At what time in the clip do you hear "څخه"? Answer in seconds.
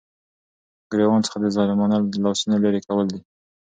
1.25-1.37